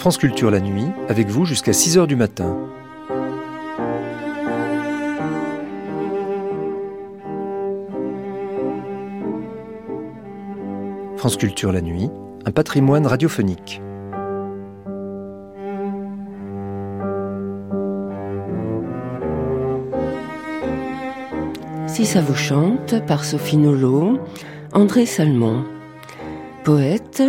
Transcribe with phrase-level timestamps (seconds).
[0.00, 2.56] France Culture la nuit, avec vous jusqu'à 6h du matin.
[11.18, 12.08] France Culture la nuit,
[12.46, 13.82] un patrimoine radiophonique.
[21.86, 24.18] Si ça vous chante par Sophie Nolot,
[24.72, 25.62] André Salmon,
[26.64, 27.22] poète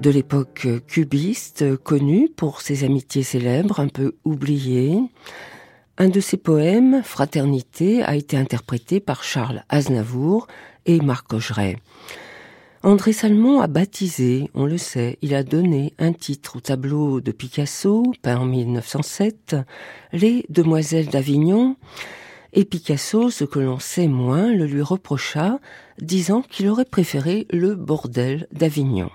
[0.00, 4.98] de l'époque cubiste, connu pour ses amitiés célèbres, un peu oubliées.
[5.98, 10.46] Un de ses poèmes, Fraternité, a été interprété par Charles Aznavour
[10.86, 11.76] et Marc Augeret.
[12.82, 17.30] André Salmon a baptisé, on le sait, il a donné un titre au tableau de
[17.30, 19.56] Picasso, peint en 1907,
[20.14, 21.76] Les Demoiselles d'Avignon,
[22.54, 25.58] et Picasso, ce que l'on sait moins, le lui reprocha,
[26.00, 29.10] disant qu'il aurait préféré le bordel d'Avignon.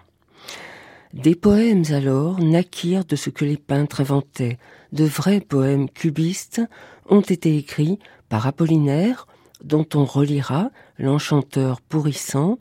[1.15, 4.57] Des poèmes alors naquirent de ce que les peintres inventaient.
[4.91, 6.61] De vrais poèmes cubistes
[7.09, 9.25] ont été écrits par Apollinaire,
[9.63, 12.59] dont on relira L'enchanteur pourrissant,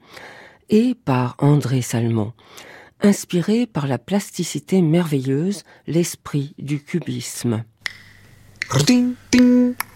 [0.70, 2.32] et par André Salmon,
[3.00, 7.64] inspiré par la plasticité merveilleuse, l'esprit du cubisme.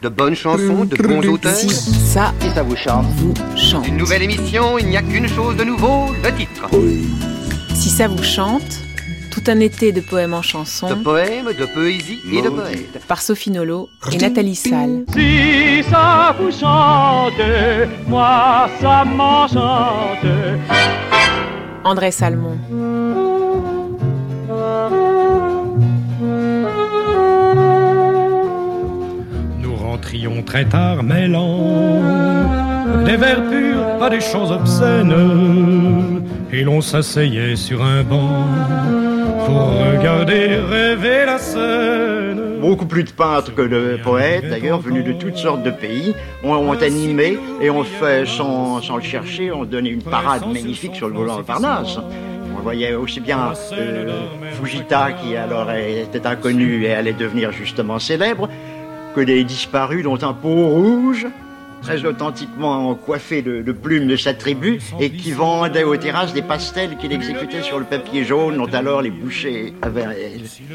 [0.03, 1.55] De bonnes chansons, de bons auteurs.
[1.55, 3.06] Si ça, Si ça vous chante.
[3.17, 3.87] vous chante.
[3.87, 6.69] Une nouvelle émission, il n'y a qu'une chose de nouveau, le titre.
[7.81, 8.81] Si ça vous chante,
[9.31, 13.01] tout un été de poèmes en De chansons poèmes, de poésie et de poètes.
[13.07, 15.05] par Sophie Nolot et Nathalie Salle.
[15.15, 17.33] Si ça vous chante,
[18.09, 20.27] moi ça m'enchante.
[21.84, 22.59] André Salmon.
[29.60, 32.28] Nous rentrions très tard, mêlant
[33.04, 36.22] des vers purs à des choses obscènes.
[36.53, 38.47] Et l'on s'asseyait sur un banc
[39.47, 42.59] pour regarder rêver la scène.
[42.60, 46.54] Beaucoup plus de peintres que de poètes, d'ailleurs, venus de toutes sortes de pays, ont,
[46.54, 51.09] ont animé et ont fait, sans, sans le chercher, ont donné une parade magnifique sur
[51.09, 51.98] le volant de Parnasse.
[52.59, 54.21] On voyait aussi bien euh,
[54.60, 58.48] Fujita, qui alors était inconnu et allait devenir justement célèbre,
[59.15, 61.27] que des disparus dont un peau rouge,
[61.83, 66.97] très authentiquement coiffé de, plumes de sa tribu, et qui vendait aux terrasses des pastels
[66.97, 70.06] qu'il exécutait sur le papier jaune, dont alors les bouchers avaient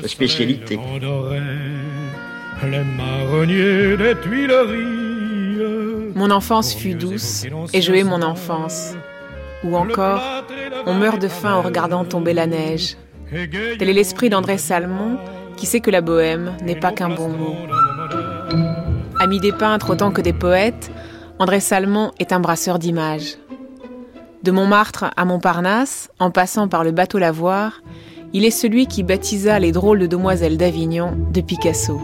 [0.01, 0.79] la spécialité.
[6.15, 8.93] Mon enfance fut douce et je hais mon enfance.
[9.63, 10.21] Ou encore,
[10.85, 12.97] on meurt de faim en regardant tomber la neige.
[13.31, 15.17] Tel est l'esprit d'André Salmon
[15.57, 17.55] qui sait que la bohème n'est pas qu'un bon mot.
[19.23, 20.91] Ami des peintres autant que des poètes,
[21.39, 23.37] André Salmon est un brasseur d'images.
[24.43, 27.81] De Montmartre à Montparnasse, en passant par le bateau Lavoir,
[28.33, 32.01] il est celui qui baptisa les drôles de demoiselles d'Avignon de Picasso.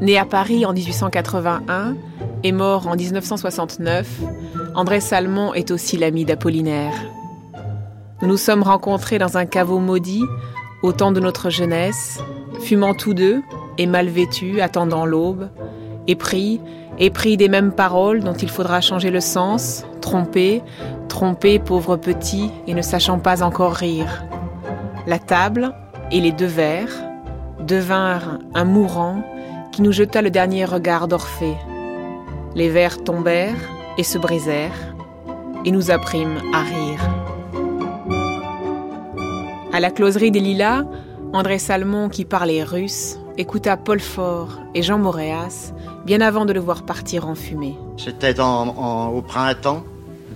[0.00, 1.96] Né à Paris en 1881
[2.44, 4.06] et mort en 1969,
[4.76, 6.94] André Salmon est aussi l'ami d'Apollinaire.
[8.22, 10.22] Nous nous sommes rencontrés dans un caveau maudit
[10.82, 12.20] au temps de notre jeunesse,
[12.60, 13.42] fumant tous deux
[13.78, 15.48] et mal vêtus, attendant l'aube,
[16.06, 16.60] épris,
[16.98, 20.62] épris des mêmes paroles dont il faudra changer le sens, trompés,
[21.08, 24.24] trompés pauvres petits et ne sachant pas encore rire.
[25.06, 25.72] La table
[26.10, 27.04] et les deux verres
[27.60, 29.22] devinrent un mourant
[29.72, 31.56] qui nous jeta le dernier regard d'Orphée.
[32.54, 34.94] Les verres tombèrent et se brisèrent,
[35.64, 37.15] et nous apprîmes à rire.
[39.76, 40.84] À la closerie des Lilas,
[41.34, 45.74] André Salmon, qui parlait russe, écouta Paul Fort et Jean Moréas
[46.06, 47.74] bien avant de le voir partir en fumée.
[47.98, 49.84] C'était en- au printemps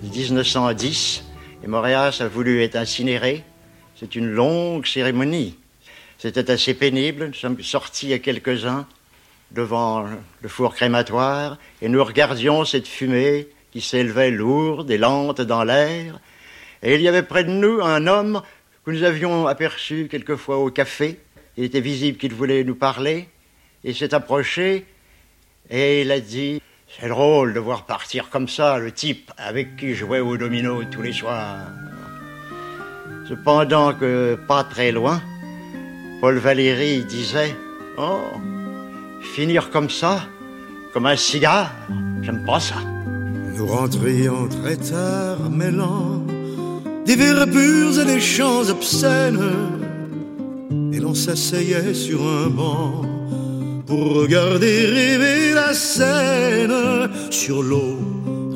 [0.03, 1.25] 1910
[1.65, 3.43] et Montréal a voulu être incinéré.
[3.99, 5.57] C'est une longue cérémonie.
[6.19, 7.29] C'était assez pénible.
[7.29, 8.85] Nous sommes sortis à quelques-uns
[9.53, 10.05] devant
[10.43, 16.21] le four crématoire et nous regardions cette fumée qui s'élevait lourde et lente dans l'air.
[16.83, 18.43] Et il y avait près de nous un homme
[18.85, 21.21] que nous avions aperçu quelquefois au café.
[21.57, 23.29] Il était visible qu'il voulait nous parler.
[23.85, 24.87] Il s'est approché
[25.69, 29.95] et il a dit C'est drôle de voir partir comme ça le type avec qui
[29.95, 31.67] je jouais au domino tous les soirs.
[33.29, 35.23] Cependant que, pas très loin,
[36.21, 37.55] Paul Valéry disait
[37.97, 38.23] Oh,
[39.21, 40.27] finir comme ça,
[40.93, 41.71] comme un cigare,
[42.23, 42.77] j'aime pas ça.
[43.57, 45.39] Nous rentrions très tard,
[47.11, 49.41] des vers purs et des chants obscènes.
[50.93, 53.03] Et l'on s'asseyait sur un banc
[53.87, 56.73] pour regarder rêver la scène.
[57.31, 57.99] Sur l'eau,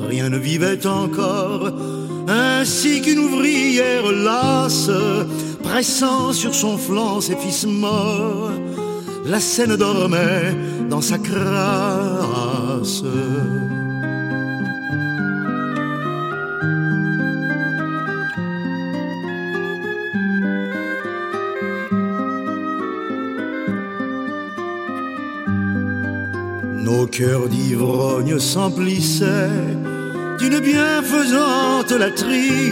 [0.07, 1.73] rien ne vivait encore.
[2.27, 4.89] ainsi qu'une ouvrière lasse,
[5.61, 8.51] pressant sur son flanc ses fils morts.
[9.25, 10.55] La scène dormait
[10.89, 13.03] dans sa crasse.
[27.05, 29.77] Nos cœurs d'ivrogne s'emplissaient
[30.39, 32.71] d'une bienfaisante latrie.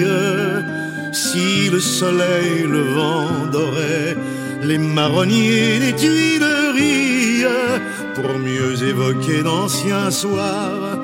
[1.12, 4.18] Si le soleil, le vent dorait
[4.64, 7.46] les marronniers des Tuileries,
[8.16, 10.98] pour mieux évoquer d'anciens soirs,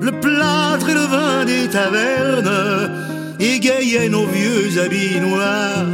[0.00, 2.92] le plâtre et le vin des tavernes
[3.38, 5.84] égayaient nos vieux habits noirs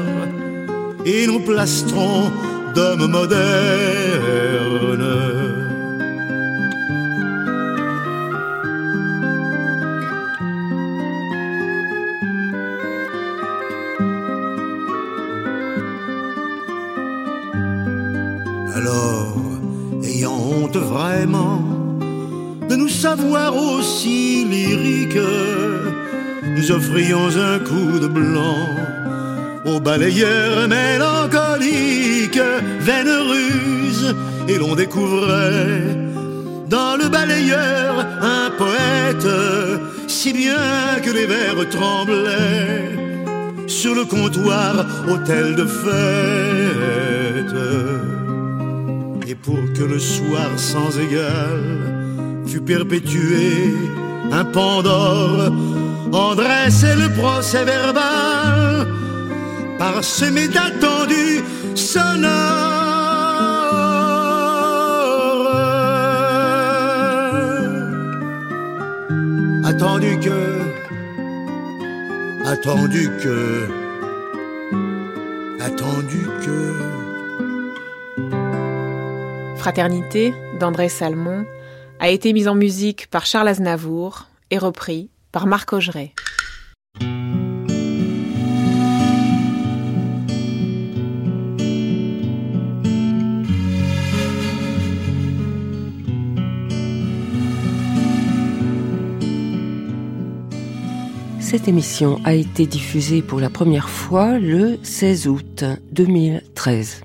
[1.05, 2.31] et nos plastrons
[2.77, 5.30] d'hommes modernes.
[20.81, 21.63] Vraiment
[22.69, 25.29] de nous savoir aussi lyriques.
[26.57, 28.67] Nous offrions un coup de blanc
[29.65, 32.41] aux balayeurs mélancoliques,
[32.81, 34.15] vaines ruses,
[34.49, 35.83] et l'on découvrait
[36.69, 39.29] dans le balayeur un poète,
[40.07, 43.01] si bien que les vers tremblaient
[43.67, 47.55] sur le comptoir, hôtel de fête
[49.31, 51.63] et pour que le soir sans égal
[52.47, 53.73] fût perpétué,
[54.33, 55.53] un Pandore
[56.13, 58.89] en dressait le procès verbal,
[59.79, 61.45] parsemé d'attendus
[61.77, 62.41] sonores.
[69.65, 70.41] Attendu que,
[72.47, 73.69] attendu que,
[75.61, 76.20] attendu
[79.61, 81.45] Fraternité d'André Salmon
[81.99, 86.15] a été mise en musique par Charles Aznavour et repris par Marc Augeret.
[101.39, 107.03] Cette émission a été diffusée pour la première fois le 16 août 2013.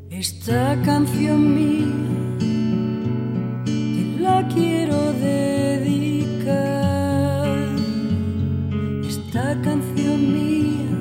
[9.35, 10.95] Esta canción mía,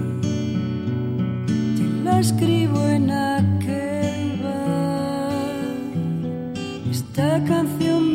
[1.76, 5.31] te la escribo en aquel bar.
[6.90, 8.13] Esta canción mía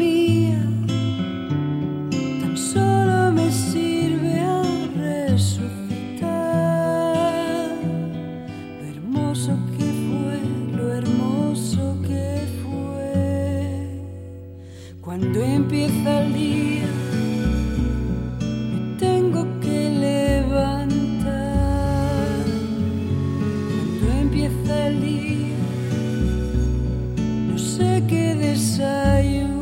[27.79, 29.57] sé qué desayunar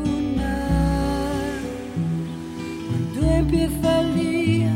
[2.88, 4.76] cuando empieza el día.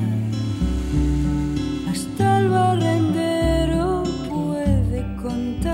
[1.91, 5.65] Hasta el barrendero puede contar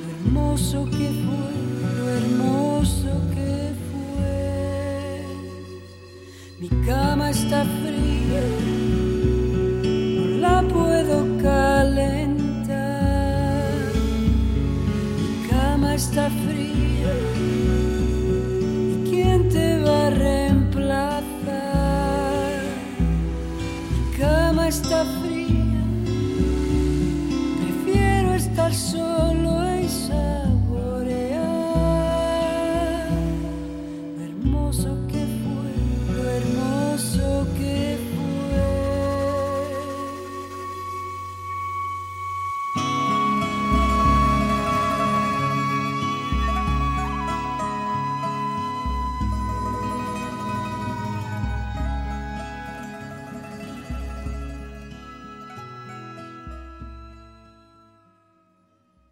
[0.00, 1.52] lo hermoso que fue,
[1.98, 3.54] lo hermoso que
[3.88, 5.22] fue.
[6.60, 8.03] Mi cama está fría,
[16.14, 17.12] está fría.
[18.88, 21.24] ¿Y quién te va a reemplazar?
[23.90, 25.33] Mi cama está fría.